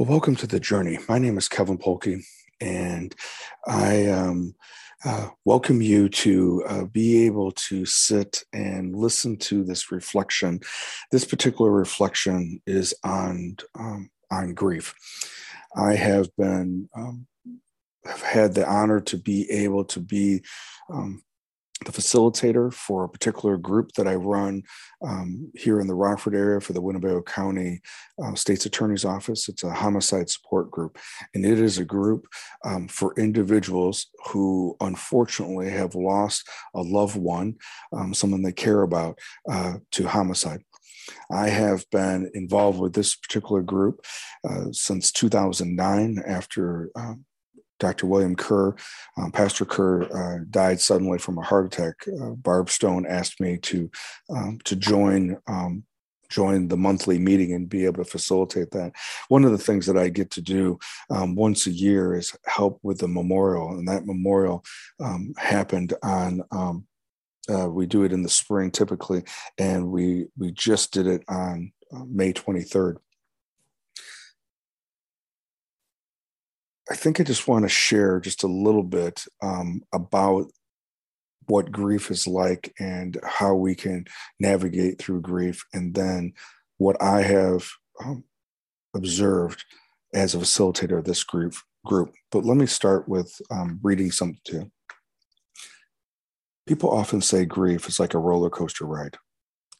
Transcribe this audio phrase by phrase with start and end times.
[0.00, 0.98] Well, welcome to the journey.
[1.10, 2.24] My name is Kevin Polkey,
[2.58, 3.14] and
[3.66, 4.54] I um,
[5.04, 10.60] uh, welcome you to uh, be able to sit and listen to this reflection.
[11.12, 14.94] This particular reflection is on um, on grief.
[15.76, 17.26] I have been um,
[18.06, 20.40] have had the honor to be able to be
[20.90, 21.22] um,
[21.86, 24.62] the facilitator for a particular group that I run
[25.02, 27.80] um, here in the Rockford area for the Winnebago County
[28.22, 29.48] uh, State's Attorney's Office.
[29.48, 30.98] It's a homicide support group,
[31.34, 32.26] and it is a group
[32.64, 37.56] um, for individuals who unfortunately have lost a loved one,
[37.94, 39.18] um, someone they care about,
[39.50, 40.62] uh, to homicide.
[41.30, 44.04] I have been involved with this particular group
[44.48, 47.24] uh, since 2009 after um,
[47.80, 48.06] Dr.
[48.06, 48.76] William Kerr,
[49.16, 51.94] um, Pastor Kerr, uh, died suddenly from a heart attack.
[52.06, 53.90] Uh, Barb Stone asked me to
[54.28, 55.84] um, to join um,
[56.28, 58.92] join the monthly meeting and be able to facilitate that.
[59.28, 60.78] One of the things that I get to do
[61.10, 64.64] um, once a year is help with the memorial, and that memorial
[65.00, 66.42] um, happened on.
[66.52, 66.86] Um,
[67.48, 69.24] uh, we do it in the spring typically,
[69.58, 72.96] and we we just did it on uh, May 23rd.
[76.90, 80.50] I think I just want to share just a little bit um, about
[81.46, 84.06] what grief is like and how we can
[84.40, 86.32] navigate through grief, and then
[86.78, 87.68] what I have
[88.04, 88.24] um,
[88.94, 89.64] observed
[90.14, 91.54] as a facilitator of this group.
[91.86, 94.70] Group, but let me start with um, reading something to
[96.66, 99.16] People often say grief is like a roller coaster ride.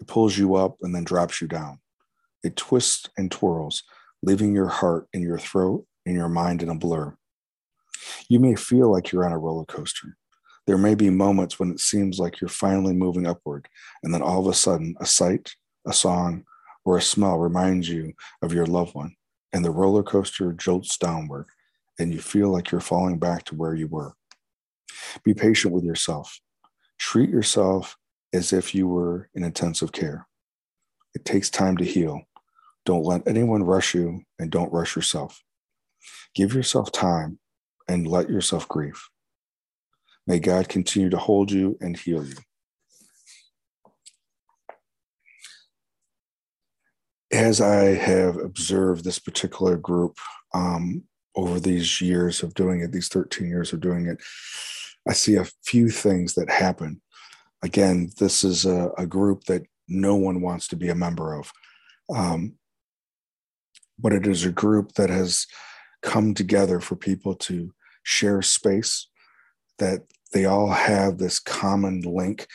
[0.00, 1.78] It pulls you up and then drops you down.
[2.42, 3.84] It twists and twirls,
[4.22, 7.16] leaving your heart in your throat and your mind in a blur.
[8.28, 10.16] You may feel like you're on a roller coaster.
[10.66, 13.68] There may be moments when it seems like you're finally moving upward,
[14.02, 15.54] and then all of a sudden, a sight,
[15.86, 16.44] a song,
[16.84, 19.14] or a smell reminds you of your loved one,
[19.52, 21.46] and the roller coaster jolts downward,
[21.98, 24.14] and you feel like you're falling back to where you were.
[25.22, 26.40] Be patient with yourself.
[26.98, 27.96] Treat yourself
[28.32, 30.26] as if you were in intensive care.
[31.14, 32.22] It takes time to heal.
[32.84, 35.42] Don't let anyone rush you, and don't rush yourself.
[36.34, 37.38] Give yourself time
[37.88, 39.02] and let yourself grieve.
[40.26, 42.34] May God continue to hold you and heal you.
[47.30, 50.18] As I have observed this particular group
[50.54, 51.04] um,
[51.36, 54.22] over these years of doing it, these 13 years of doing it,
[55.08, 57.02] I see a few things that happen.
[57.62, 61.50] Again, this is a, a group that no one wants to be a member of.
[62.14, 62.54] Um,
[63.98, 65.46] but it is a group that has
[66.04, 69.08] come together for people to share space,
[69.78, 72.46] that they all have this common link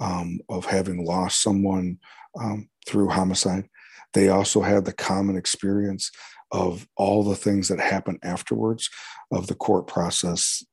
[0.00, 1.98] um, of having lost someone
[2.38, 3.68] um, through homicide.
[4.12, 6.10] They also have the common experience
[6.50, 8.90] of all the things that happen afterwards
[9.30, 10.64] of the court process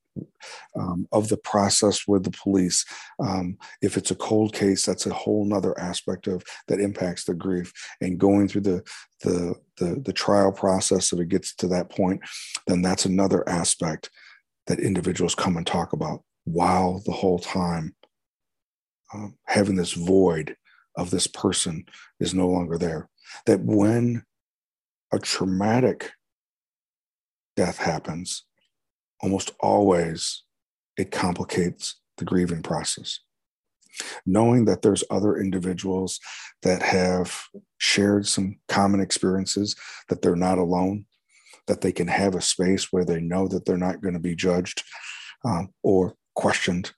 [0.80, 2.86] um, of the process with the police.
[3.20, 7.34] Um, if it's a cold case, that's a whole nother aspect of that impacts the
[7.34, 8.84] grief and going through the
[9.22, 12.22] the the, the trial process if it gets to that point,
[12.68, 14.09] then that's another aspect
[14.68, 17.96] that individuals come and talk about while the whole time
[19.14, 20.56] um, having this void
[20.96, 21.86] of this person
[22.20, 23.09] is no longer there.
[23.46, 24.24] That when
[25.12, 26.12] a traumatic
[27.56, 28.44] death happens,
[29.23, 30.44] almost always
[30.97, 33.19] it complicates the grieving process.
[34.25, 36.19] Knowing that there's other individuals
[36.61, 37.44] that have
[37.78, 39.75] shared some common experiences,
[40.09, 41.06] that they're not alone,
[41.67, 44.35] that they can have a space where they know that they're not going to be
[44.35, 44.84] judged
[45.45, 46.91] um, or questioned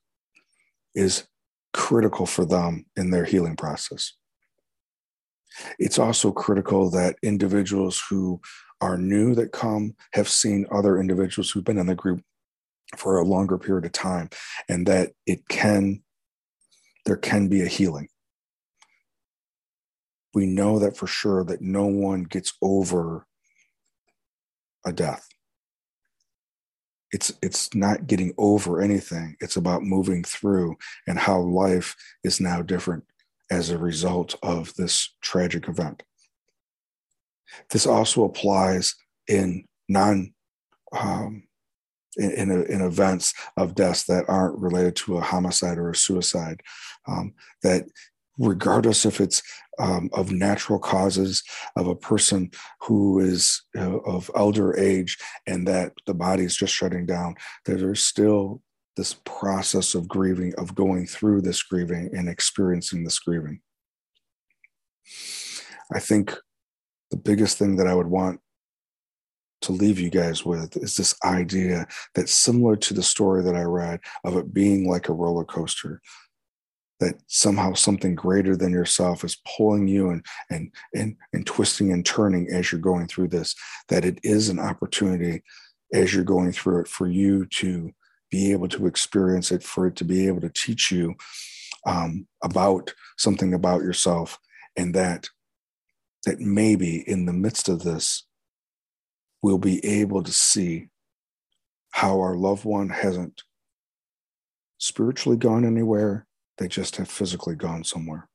[0.96, 1.28] is
[1.74, 4.14] critical for them in their healing process.
[5.78, 8.42] It's also critical that individuals who
[8.82, 12.22] are new that come have seen other individuals who've been in the group
[12.98, 14.30] for a longer period of time
[14.70, 16.02] and that it can
[17.06, 18.08] there can be a healing.
[20.34, 23.28] We know that for sure that no one gets over
[24.86, 25.28] a death.
[27.12, 29.38] It's it's not getting over anything.
[29.40, 30.76] It's about moving through
[31.08, 33.06] and how life is now different
[33.52, 36.04] as a result of this tragic event
[37.72, 38.96] this also applies
[39.28, 40.34] in non
[40.92, 41.44] um,
[42.18, 46.62] in, in, in, events of deaths that aren't related to a homicide or a suicide.
[47.08, 47.34] Um,
[47.64, 47.86] that
[48.38, 49.42] regardless if it's
[49.80, 51.44] um, of natural causes
[51.76, 52.52] of a person
[52.82, 57.80] who is uh, of elder age and that the body is just shutting down, that
[57.80, 58.62] there's still
[58.96, 63.60] this process of grieving, of going through this grieving and experiencing this grieving.
[65.94, 66.36] I think
[67.16, 68.42] the biggest thing that I would want
[69.62, 73.62] to leave you guys with is this idea that similar to the story that I
[73.62, 76.02] read of it being like a roller coaster,
[77.00, 82.06] that somehow something greater than yourself is pulling you and and and and twisting and
[82.06, 83.56] turning as you're going through this
[83.90, 85.42] that it is an opportunity
[85.94, 87.92] as you're going through it for you to
[88.32, 91.14] be able to experience it for it to be able to teach you
[91.86, 94.38] um, about something about yourself
[94.78, 95.28] and that
[96.26, 98.24] that maybe in the midst of this
[99.42, 100.88] we'll be able to see
[101.92, 103.44] how our loved one hasn't
[104.78, 106.26] spiritually gone anywhere
[106.58, 108.30] they just have physically gone somewhere.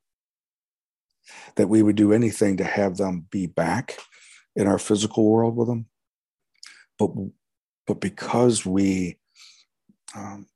[1.56, 3.96] That we would do anything to have them be back
[4.56, 5.86] in our physical world with them.
[6.98, 7.10] But,
[7.86, 9.18] but because we,
[10.14, 10.46] um,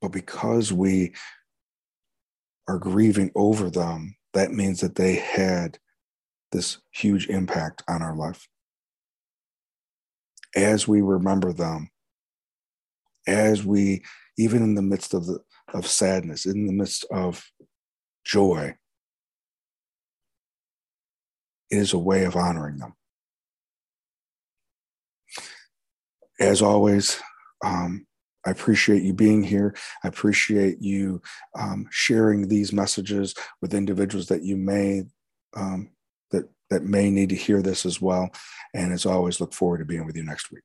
[0.00, 1.14] but because we
[2.68, 5.78] are grieving over them, that means that they had
[6.52, 8.48] this huge impact on our life.
[10.56, 11.90] As we remember them,
[13.26, 14.02] as we,
[14.38, 15.40] even in the midst of the,
[15.74, 17.44] of sadness, in the midst of
[18.24, 18.74] joy,
[21.70, 22.94] it is a way of honoring them.
[26.40, 27.20] As always,
[27.64, 28.06] um,
[28.46, 29.74] I appreciate you being here.
[30.02, 31.20] I appreciate you
[31.58, 35.02] um, sharing these messages with individuals that you may
[35.54, 35.90] um,
[36.30, 38.30] that that may need to hear this as well.
[38.74, 40.64] And as always, look forward to being with you next week.